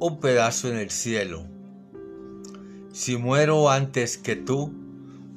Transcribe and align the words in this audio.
un 0.00 0.20
pedazo 0.20 0.68
en 0.68 0.76
el 0.76 0.90
cielo. 0.90 1.44
Si 2.92 3.16
muero 3.16 3.68
antes 3.68 4.16
que 4.16 4.36
tú, 4.36 4.72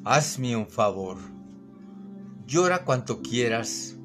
hazme 0.06 0.56
un 0.56 0.68
favor. 0.68 1.18
Llora 2.46 2.86
cuanto 2.86 3.22
quieras, 3.22 3.96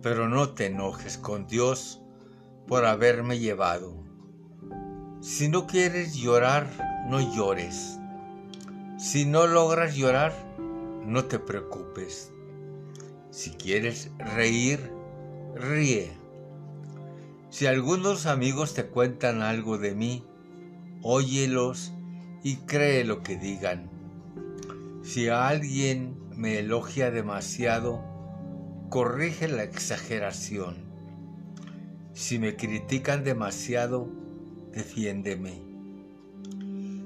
pero 0.00 0.28
no 0.28 0.50
te 0.50 0.66
enojes 0.66 1.18
con 1.18 1.46
Dios 1.46 2.00
por 2.66 2.86
haberme 2.86 3.38
llevado. 3.38 3.94
Si 5.20 5.48
no 5.48 5.66
quieres 5.66 6.14
llorar, 6.14 6.66
no 7.08 7.20
llores. 7.20 7.98
Si 8.98 9.26
no 9.26 9.46
logras 9.46 9.96
llorar, 9.96 10.32
no 11.04 11.26
te 11.26 11.38
preocupes. 11.38 12.32
Si 13.30 13.50
quieres 13.50 14.10
reír, 14.18 14.92
ríe. 15.54 16.19
Si 17.50 17.66
algunos 17.66 18.26
amigos 18.26 18.74
te 18.74 18.86
cuentan 18.86 19.42
algo 19.42 19.76
de 19.76 19.96
mí, 19.96 20.24
óyelos 21.02 21.92
y 22.44 22.58
cree 22.58 23.04
lo 23.04 23.24
que 23.24 23.36
digan. 23.36 23.90
Si 25.02 25.28
alguien 25.28 26.16
me 26.36 26.60
elogia 26.60 27.10
demasiado, 27.10 28.04
corrige 28.88 29.48
la 29.48 29.64
exageración. 29.64 30.76
Si 32.12 32.38
me 32.38 32.54
critican 32.54 33.24
demasiado, 33.24 34.08
defiéndeme. 34.72 35.60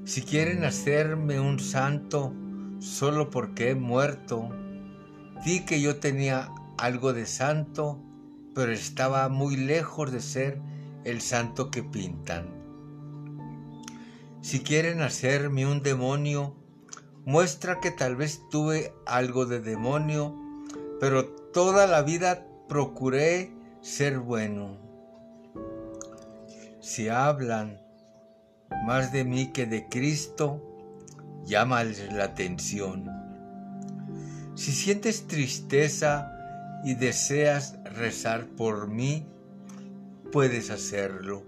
Si 0.05 0.21
quieren 0.21 0.65
hacerme 0.65 1.41
un 1.41 1.59
santo 1.59 2.35
solo 2.81 3.31
porque 3.31 3.71
he 3.71 3.75
muerto, 3.75 4.51
di 5.43 5.65
que 5.65 5.81
yo 5.81 5.97
tenía 5.97 6.51
algo 6.77 7.15
de 7.15 7.25
santo 7.25 7.99
pero 8.55 8.73
estaba 8.73 9.29
muy 9.29 9.57
lejos 9.57 10.13
de 10.13 10.21
ser 10.21 10.61
el 11.05 11.21
santo 11.21 11.71
que 11.71 11.83
pintan. 11.83 12.47
Si 14.41 14.61
quieren 14.61 15.01
hacerme 15.01 15.67
un 15.67 15.83
demonio, 15.83 16.55
muestra 17.25 17.81
que 17.81 17.91
tal 17.91 18.17
vez 18.17 18.41
tuve 18.51 18.93
algo 19.07 19.47
de 19.47 19.61
demonio, 19.61 20.39
pero 21.01 21.27
toda 21.27 21.87
la 21.87 22.03
vida 22.03 22.47
procuré 22.69 23.53
ser 23.81 24.19
bueno. 24.19 24.79
Si 26.81 27.09
hablan 27.09 27.81
más 28.87 29.13
de 29.13 29.25
mí 29.25 29.53
que 29.53 29.67
de 29.67 29.89
Cristo, 29.89 30.61
llámales 31.45 32.13
la 32.13 32.25
atención. 32.25 33.11
Si 34.55 34.73
sientes 34.73 35.27
tristeza 35.27 36.31
y 36.85 36.95
deseas 36.95 37.79
rezar 37.85 38.47
por 38.47 38.89
mí, 38.89 39.27
puedes 40.31 40.71
hacerlo. 40.71 41.43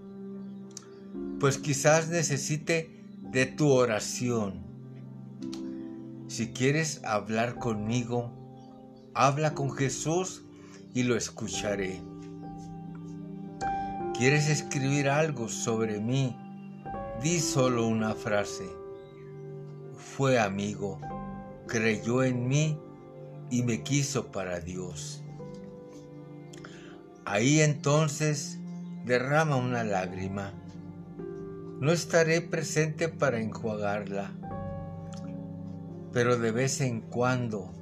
Pues 1.39 1.57
quizás 1.57 2.09
necesite 2.09 3.05
de 3.21 3.45
tu 3.45 3.69
oración. 3.69 4.65
Si 6.27 6.53
quieres 6.53 7.01
hablar 7.03 7.55
conmigo, 7.55 8.31
habla 9.13 9.53
con 9.53 9.71
Jesús 9.71 10.43
y 10.93 11.03
lo 11.03 11.15
escucharé. 11.15 12.01
¿Quieres 14.17 14.49
escribir 14.49 15.09
algo 15.09 15.47
sobre 15.47 15.99
mí? 15.99 16.35
Di 17.21 17.39
solo 17.39 17.87
una 17.87 18.15
frase. 18.15 18.65
Fue 19.95 20.39
amigo, 20.39 20.99
creyó 21.67 22.23
en 22.23 22.47
mí 22.47 22.79
y 23.51 23.61
me 23.61 23.83
quiso 23.83 24.31
para 24.31 24.59
Dios. 24.59 25.23
Ahí 27.29 27.59
entonces 27.59 28.57
derrama 29.03 29.57
una 29.57 29.83
lágrima. 29.83 30.53
No 31.81 31.91
estaré 31.91 32.39
presente 32.39 33.09
para 33.09 33.41
enjuagarla, 33.41 34.31
pero 36.13 36.37
de 36.37 36.51
vez 36.51 36.79
en 36.79 37.01
cuando 37.01 37.73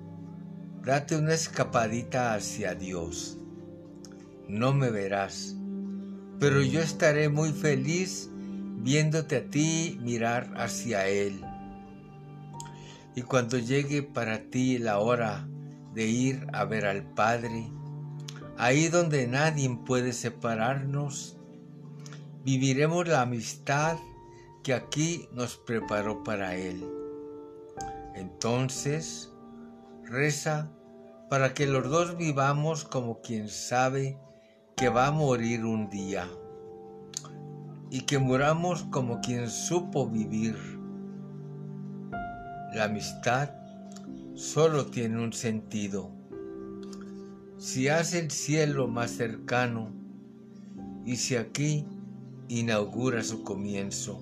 date 0.84 1.16
una 1.16 1.36
escapadita 1.36 2.34
hacia 2.34 2.74
Dios. 2.74 3.38
No 4.48 4.74
me 4.74 4.90
verás, 4.90 5.56
pero 6.40 6.64
yo 6.64 6.82
estaré 6.82 7.30
muy 7.30 7.52
feliz 7.52 8.32
viéndote 8.80 9.36
a 9.36 9.46
ti 9.48 10.00
mirar 10.02 10.56
hacia 10.58 11.08
Él. 11.08 11.46
Y 13.16 13.22
cuando 13.22 13.60
llegue 13.60 14.02
para 14.02 14.40
ti 14.40 14.80
la 14.80 14.98
hora 14.98 15.48
de 15.94 16.08
ir 16.08 16.48
a 16.52 16.66
ver 16.66 16.88
al 16.88 17.04
Padre, 17.04 17.70
ahí 18.58 18.88
donde 18.88 19.28
nadie 19.28 19.70
puede 19.86 20.14
separarnos, 20.14 21.38
viviremos 22.44 23.08
la 23.08 23.22
amistad 23.22 23.98
que 24.64 24.74
aquí 24.74 25.28
nos 25.34 25.58
preparó 25.58 26.24
para 26.24 26.56
Él. 26.56 26.84
Entonces, 28.16 29.32
reza 30.04 30.72
para 31.30 31.54
que 31.54 31.68
los 31.68 31.90
dos 31.90 32.18
vivamos 32.18 32.86
como 32.86 33.22
quien 33.22 33.50
sabe 33.50 34.18
que 34.76 34.90
va 34.90 35.08
a 35.08 35.12
morir 35.12 35.66
un 35.66 35.90
día 35.90 36.28
y 37.90 38.02
que 38.02 38.20
muramos 38.20 38.84
como 38.92 39.22
quien 39.22 39.50
supo 39.50 40.08
vivir. 40.08 40.56
La 42.74 42.86
amistad 42.86 43.52
solo 44.34 44.88
tiene 44.88 45.22
un 45.22 45.34
sentido 45.34 46.12
si 47.66 47.88
hace 47.88 48.20
el 48.20 48.30
cielo 48.30 48.88
más 48.88 49.10
cercano 49.10 49.90
y 51.04 51.16
si 51.16 51.36
aquí 51.36 51.84
inaugura 52.48 53.24
su 53.24 53.44
comienzo. 53.44 54.22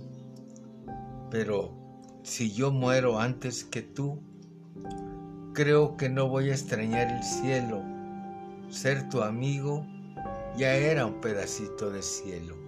Pero 1.29 1.75
si 2.23 2.53
yo 2.53 2.71
muero 2.71 3.19
antes 3.19 3.65
que 3.65 3.81
tú, 3.81 4.21
creo 5.53 5.97
que 5.97 6.07
no 6.07 6.29
voy 6.29 6.51
a 6.51 6.53
extrañar 6.53 7.11
el 7.11 7.21
cielo. 7.21 7.83
Ser 8.69 9.09
tu 9.09 9.21
amigo 9.21 9.85
ya 10.55 10.75
era 10.75 11.05
un 11.05 11.19
pedacito 11.19 11.91
de 11.91 12.01
cielo. 12.01 12.62